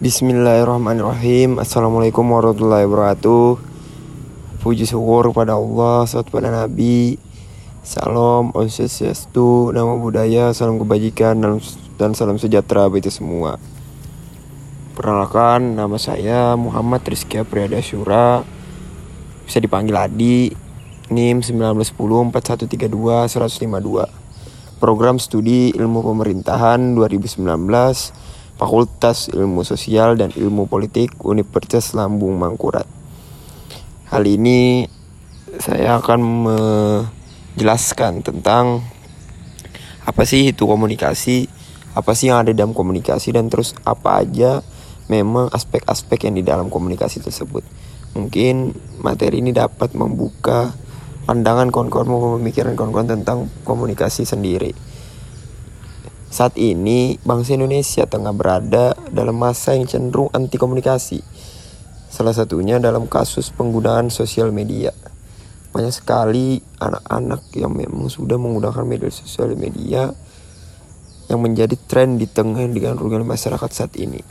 [0.00, 1.60] Bismillahirrahmanirrahim.
[1.60, 3.60] Assalamualaikum warahmatullahi wabarakatuh.
[4.64, 7.20] Puji syukur pada Allah Salam pada Nabi.
[7.84, 11.36] Salam Om Swastiastu Nama budaya Salam kebajikan
[12.00, 13.60] Dan salam sejahtera bagi semua.
[14.96, 18.40] Perkenalkan Nama saya Muhammad Rizky Priyada Syura
[19.44, 20.48] Bisa dipanggil Adi.
[21.12, 27.44] NIM 1910 4132 152 Program Studi Ilmu Pemerintahan 2019
[28.60, 32.84] Fakultas Ilmu Sosial dan Ilmu Politik Universitas Lambung Mangkurat.
[34.12, 34.84] Hal ini
[35.56, 38.84] saya akan menjelaskan tentang
[40.04, 41.48] apa sih itu komunikasi,
[41.96, 44.60] apa sih yang ada dalam komunikasi dan terus apa aja
[45.08, 47.64] memang aspek-aspek yang di dalam komunikasi tersebut.
[48.12, 50.76] Mungkin materi ini dapat membuka
[51.24, 54.76] pandangan kawan-kawan pemikiran kawan-kawan tentang komunikasi sendiri.
[56.30, 61.26] Saat ini, bangsa Indonesia tengah berada dalam masa yang cenderung anti komunikasi.
[62.06, 64.94] Salah satunya dalam kasus penggunaan sosial media.
[65.74, 70.14] Banyak sekali anak-anak yang memang sudah menggunakan media sosial media
[71.26, 74.22] yang menjadi tren di tengah dengan rugian masyarakat saat ini.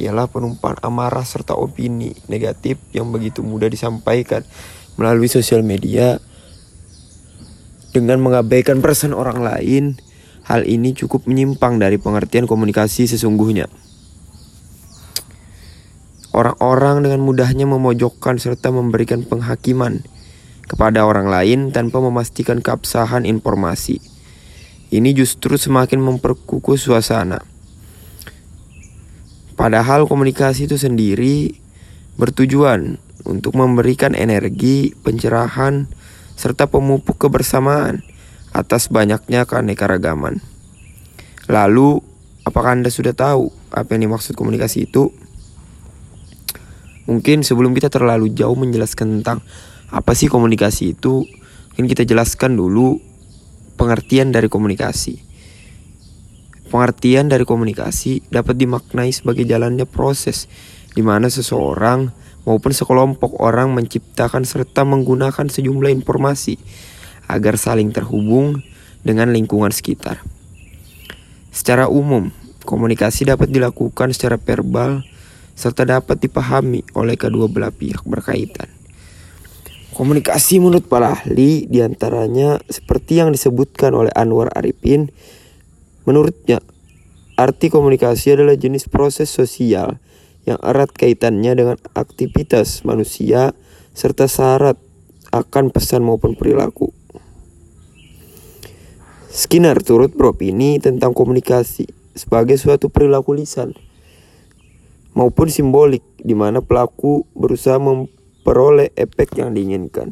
[0.00, 4.40] Ialah penumpang amarah serta opini negatif yang begitu mudah disampaikan
[4.96, 6.16] melalui sosial media
[7.92, 10.07] dengan mengabaikan perasaan orang lain
[10.48, 13.68] Hal ini cukup menyimpang dari pengertian komunikasi sesungguhnya.
[16.32, 20.00] Orang-orang dengan mudahnya memojokkan serta memberikan penghakiman
[20.64, 24.00] kepada orang lain tanpa memastikan keabsahan informasi.
[24.88, 27.44] Ini justru semakin memperkukuh suasana.
[29.52, 31.60] Padahal komunikasi itu sendiri
[32.16, 32.96] bertujuan
[33.28, 35.92] untuk memberikan energi, pencerahan,
[36.40, 38.00] serta pemupuk kebersamaan
[38.52, 40.40] atas banyaknya keanekaragaman.
[41.48, 42.04] Lalu,
[42.44, 45.12] apakah Anda sudah tahu apa yang dimaksud komunikasi itu?
[47.08, 49.40] Mungkin sebelum kita terlalu jauh menjelaskan tentang
[49.88, 51.24] apa sih komunikasi itu,
[51.72, 53.00] mungkin kita jelaskan dulu
[53.80, 55.24] pengertian dari komunikasi.
[56.68, 60.52] Pengertian dari komunikasi dapat dimaknai sebagai jalannya proses
[60.92, 62.12] di mana seseorang
[62.44, 66.60] maupun sekelompok orang menciptakan serta menggunakan sejumlah informasi
[67.28, 68.64] agar saling terhubung
[69.04, 70.24] dengan lingkungan sekitar.
[71.52, 72.32] Secara umum,
[72.64, 75.04] komunikasi dapat dilakukan secara verbal
[75.58, 78.70] serta dapat dipahami oleh kedua belah pihak berkaitan.
[79.90, 85.10] Komunikasi menurut para ahli di antaranya seperti yang disebutkan oleh Anwar Arifin.
[86.06, 86.62] Menurutnya,
[87.34, 89.98] arti komunikasi adalah jenis proses sosial
[90.46, 93.58] yang erat kaitannya dengan aktivitas manusia
[93.90, 94.78] serta syarat
[95.34, 96.97] akan pesan maupun perilaku.
[99.38, 103.70] Skinner turut beropini tentang komunikasi sebagai suatu perilaku lisan
[105.14, 110.10] maupun simbolik di mana pelaku berusaha memperoleh efek yang diinginkan.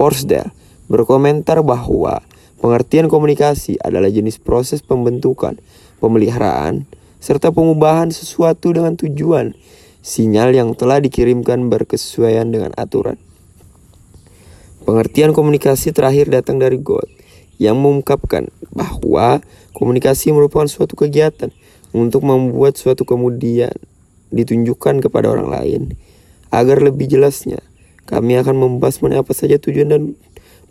[0.00, 0.48] Porsdale
[0.88, 2.24] berkomentar bahwa
[2.56, 5.60] pengertian komunikasi adalah jenis proses pembentukan,
[6.00, 6.88] pemeliharaan,
[7.20, 9.52] serta pengubahan sesuatu dengan tujuan
[10.00, 13.20] sinyal yang telah dikirimkan berkesesuaian dengan aturan.
[14.84, 17.06] Pengertian komunikasi terakhir datang dari God
[17.60, 19.44] yang mengungkapkan bahwa
[19.76, 21.52] komunikasi merupakan suatu kegiatan
[21.92, 23.76] untuk membuat suatu kemudian
[24.32, 25.82] ditunjukkan kepada orang lain.
[26.50, 27.62] Agar lebih jelasnya,
[28.08, 30.02] kami akan membahas mengenai apa saja tujuan dan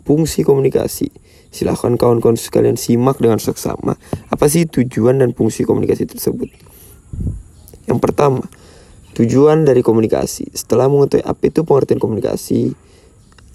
[0.04, 1.08] fungsi komunikasi.
[1.50, 3.98] Silahkan kawan-kawan sekalian simak dengan seksama
[4.30, 6.50] apa sih tujuan dan fungsi komunikasi tersebut.
[7.90, 8.44] Yang pertama,
[9.18, 10.50] tujuan dari komunikasi.
[10.54, 12.74] Setelah mengetahui apa itu pengertian komunikasi,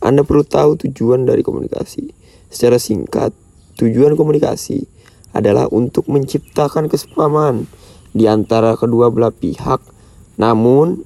[0.05, 2.13] anda perlu tahu tujuan dari komunikasi.
[2.53, 3.33] Secara singkat,
[3.81, 4.85] tujuan komunikasi
[5.33, 7.65] adalah untuk menciptakan kesepahaman
[8.13, 9.81] di antara kedua belah pihak.
[10.37, 11.01] Namun,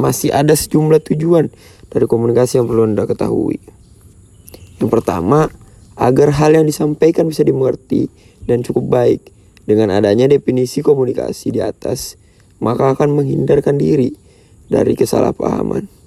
[0.00, 1.52] masih ada sejumlah tujuan
[1.92, 3.60] dari komunikasi yang perlu Anda ketahui.
[4.80, 5.52] Yang pertama,
[6.00, 8.08] agar hal yang disampaikan bisa dimengerti
[8.48, 9.28] dan cukup baik.
[9.62, 12.18] Dengan adanya definisi komunikasi di atas,
[12.58, 14.16] maka akan menghindarkan diri
[14.72, 16.01] dari kesalahpahaman.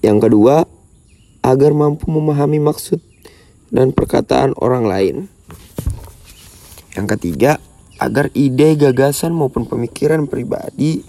[0.00, 0.64] Yang kedua,
[1.44, 3.00] agar mampu memahami maksud
[3.72, 5.16] dan perkataan orang lain.
[6.96, 7.52] Yang ketiga,
[8.00, 11.04] agar ide, gagasan maupun pemikiran pribadi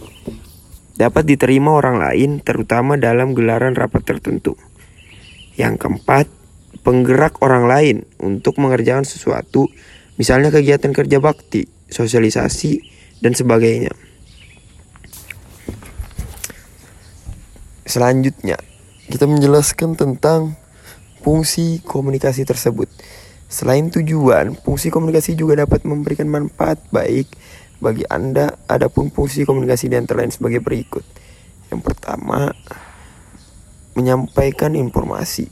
[1.00, 4.60] dapat diterima orang lain terutama dalam gelaran rapat tertentu.
[5.56, 6.28] Yang keempat,
[6.84, 9.72] penggerak orang lain untuk mengerjakan sesuatu,
[10.20, 12.84] misalnya kegiatan kerja bakti, sosialisasi,
[13.24, 13.96] dan sebagainya.
[17.88, 18.56] Selanjutnya,
[19.12, 20.56] kita menjelaskan tentang
[21.19, 22.88] fungsi komunikasi tersebut.
[23.52, 27.28] Selain tujuan, fungsi komunikasi juga dapat memberikan manfaat baik
[27.84, 28.56] bagi Anda.
[28.72, 31.04] Adapun fungsi komunikasi di antara lain sebagai berikut.
[31.68, 32.56] Yang pertama,
[34.00, 35.52] menyampaikan informasi.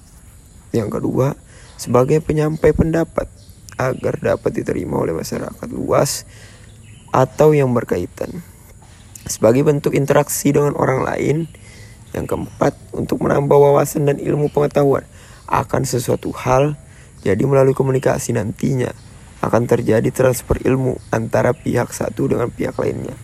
[0.72, 1.36] Yang kedua,
[1.76, 3.28] sebagai penyampai pendapat
[3.76, 6.24] agar dapat diterima oleh masyarakat luas
[7.12, 8.44] atau yang berkaitan.
[9.28, 11.38] Sebagai bentuk interaksi dengan orang lain.
[12.14, 15.06] Yang keempat, untuk menambah wawasan dan ilmu pengetahuan
[15.50, 16.78] akan sesuatu hal
[17.20, 18.96] jadi melalui komunikasi nantinya
[19.40, 23.16] akan terjadi transfer ilmu antara pihak satu dengan pihak lainnya.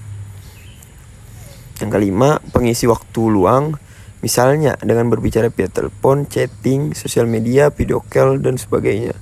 [1.80, 3.76] Yang kelima, pengisi waktu luang,
[4.24, 9.16] misalnya dengan berbicara via telepon, chatting, sosial media, video call, dan sebagainya.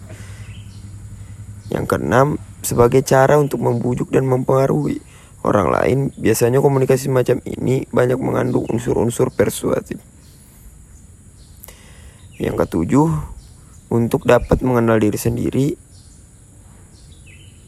[1.73, 2.27] Yang keenam,
[2.61, 5.01] sebagai cara untuk membujuk dan mempengaruhi
[5.43, 9.99] orang lain, biasanya komunikasi semacam ini banyak mengandung unsur-unsur persuasif.
[12.39, 13.07] Yang ketujuh,
[13.93, 15.67] untuk dapat mengenal diri sendiri.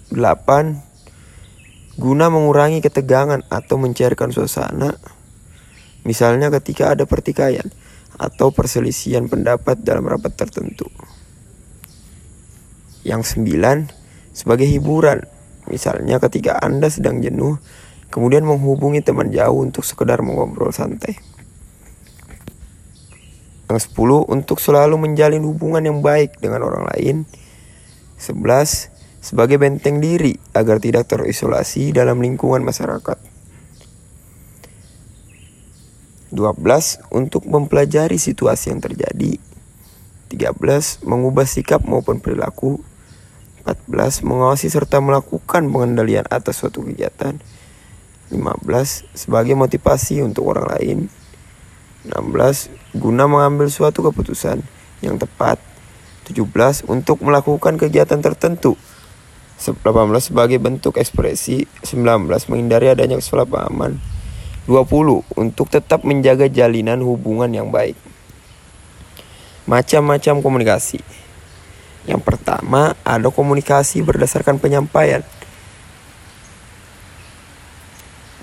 [0.10, 2.01] 8.
[2.01, 4.98] Guna mengurangi ketegangan atau mencairkan suasana.
[6.01, 7.69] Misalnya ketika ada pertikaian
[8.18, 10.89] atau perselisihan pendapat dalam rapat tertentu.
[13.06, 13.86] Yang sembilan,
[14.33, 15.34] sebagai hiburan.
[15.65, 17.57] Misalnya ketika Anda sedang jenuh,
[18.13, 21.17] kemudian menghubungi teman jauh untuk sekedar mengobrol santai.
[23.65, 27.25] Yang 10 untuk selalu menjalin hubungan yang baik dengan orang lain.
[28.21, 28.94] 11
[29.25, 33.17] sebagai benteng diri agar tidak terisolasi dalam lingkungan masyarakat.
[36.35, 39.39] 12 untuk mempelajari situasi yang terjadi.
[40.29, 42.83] 13 mengubah sikap maupun perilaku.
[43.65, 47.41] 14 mengawasi serta melakukan pengendalian atas suatu kegiatan.
[48.29, 48.62] 15
[49.17, 50.97] sebagai motivasi untuk orang lain.
[52.06, 52.69] 16.
[52.94, 54.62] Guna mengambil suatu keputusan
[55.01, 55.57] yang tepat.
[56.29, 56.85] 17.
[56.85, 58.77] Untuk melakukan kegiatan tertentu.
[59.57, 59.81] 18.
[60.21, 61.65] Sebagai bentuk ekspresi.
[61.81, 62.29] 19.
[62.53, 63.97] Menghindari adanya kesalahpahaman.
[64.69, 65.25] 20.
[65.33, 67.97] Untuk tetap menjaga jalinan hubungan yang baik.
[69.65, 71.25] Macam-macam komunikasi.
[72.05, 75.25] Yang pertama, ada komunikasi berdasarkan penyampaian.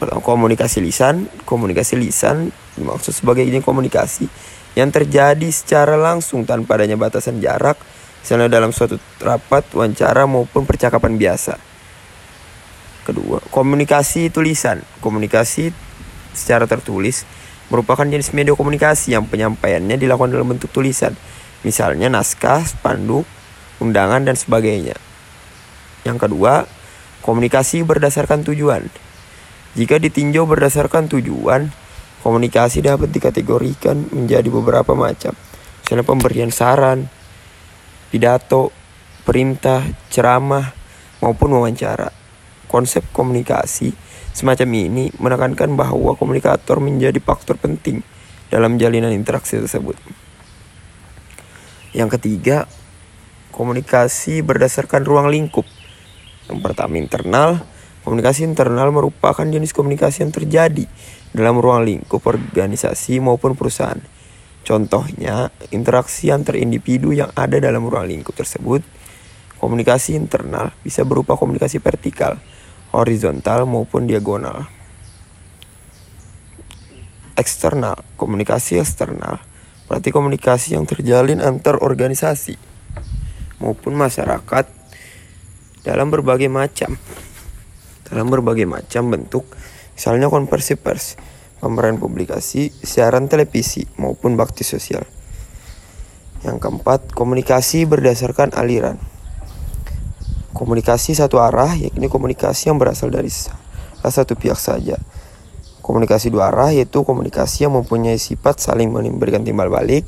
[0.02, 4.26] komunikasi lisan, komunikasi lisan dimaksud sebagai ini komunikasi
[4.74, 7.78] yang terjadi secara langsung tanpa adanya batasan jarak,
[8.24, 11.54] misalnya dalam suatu rapat, wawancara maupun percakapan biasa.
[13.02, 14.80] Kedua, komunikasi tulisan.
[15.02, 15.74] Komunikasi
[16.32, 17.26] secara tertulis
[17.68, 21.12] merupakan jenis media komunikasi yang penyampaiannya dilakukan dalam bentuk tulisan,
[21.66, 23.28] misalnya naskah, spanduk,
[23.82, 24.94] undangan dan sebagainya.
[26.06, 26.64] Yang kedua,
[27.26, 28.86] komunikasi berdasarkan tujuan.
[29.74, 31.74] Jika ditinjau berdasarkan tujuan,
[32.22, 35.34] komunikasi dapat dikategorikan menjadi beberapa macam.
[35.82, 37.10] Misalnya pemberian saran,
[38.14, 38.70] pidato,
[39.26, 40.72] perintah, ceramah,
[41.22, 42.10] maupun wawancara.
[42.66, 43.94] Konsep komunikasi
[44.32, 48.00] semacam ini menekankan bahwa komunikator menjadi faktor penting
[48.50, 49.96] dalam jalinan interaksi tersebut.
[51.92, 52.64] Yang ketiga,
[53.52, 55.68] komunikasi berdasarkan ruang lingkup.
[56.48, 57.62] Yang pertama internal,
[58.02, 60.90] Komunikasi internal merupakan jenis komunikasi yang terjadi
[61.30, 63.98] dalam ruang lingkup organisasi maupun perusahaan.
[64.66, 68.82] Contohnya, interaksi antar individu yang ada dalam ruang lingkup tersebut.
[69.62, 72.42] Komunikasi internal bisa berupa komunikasi vertikal,
[72.90, 74.66] horizontal maupun diagonal.
[77.38, 79.38] Eksternal, komunikasi eksternal
[79.86, 82.71] berarti komunikasi yang terjalin antar organisasi
[83.62, 84.66] maupun masyarakat
[85.86, 86.98] dalam berbagai macam
[88.12, 89.48] dalam berbagai macam bentuk,
[89.96, 91.16] misalnya konversi pers,
[91.64, 95.08] pameran publikasi, siaran televisi, maupun bakti sosial.
[96.44, 99.00] Yang keempat, komunikasi berdasarkan aliran.
[100.52, 105.00] Komunikasi satu arah, yakni komunikasi yang berasal dari salah satu pihak saja.
[105.80, 110.04] Komunikasi dua arah yaitu komunikasi yang mempunyai sifat saling memberikan timbal balik.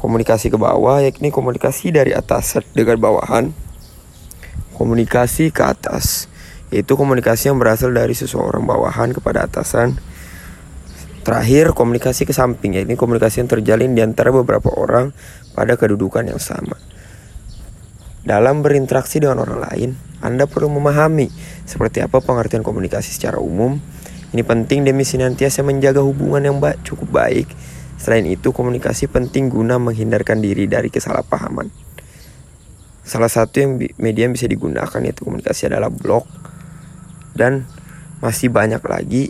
[0.00, 3.52] Komunikasi ke bawah yakni komunikasi dari atas dengan bawahan.
[4.72, 6.30] Komunikasi ke atas
[6.70, 9.98] yaitu komunikasi yang berasal dari seseorang bawahan kepada atasan.
[11.20, 15.12] Terakhir, komunikasi ke samping, yaitu komunikasi yang terjalin di antara beberapa orang
[15.52, 16.80] pada kedudukan yang sama.
[18.24, 19.90] Dalam berinteraksi dengan orang lain,
[20.24, 21.28] Anda perlu memahami
[21.68, 23.76] seperti apa pengertian komunikasi secara umum.
[24.30, 27.50] Ini penting demi senantiasa menjaga hubungan yang cukup baik.
[28.00, 31.68] Selain itu, komunikasi penting guna menghindarkan diri dari kesalahpahaman.
[33.04, 36.24] Salah satu yang media yang bisa digunakan yaitu komunikasi adalah blog,
[37.36, 37.68] dan
[38.24, 39.28] masih banyak lagi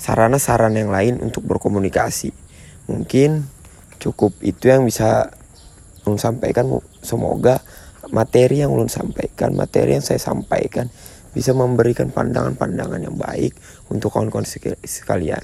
[0.00, 2.32] sarana-sarana yang lain untuk berkomunikasi.
[2.88, 3.44] Mungkin
[4.00, 5.32] cukup itu yang bisa
[6.06, 6.70] ulun sampaikan
[7.02, 7.60] semoga
[8.14, 10.86] materi yang ulun sampaikan materi yang saya sampaikan
[11.34, 13.52] bisa memberikan pandangan-pandangan yang baik
[13.90, 14.46] untuk kawan-kawan
[14.86, 15.42] sekalian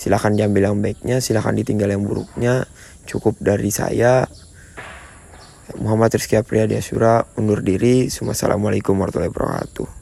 [0.00, 2.64] silahkan diambil yang baiknya silahkan ditinggal yang buruknya.
[3.04, 4.24] Cukup dari saya.
[5.76, 8.08] Muhammad Rizky Apriadi Asyura undur diri.
[8.08, 9.99] Assalamualaikum warahmatullahi wabarakatuh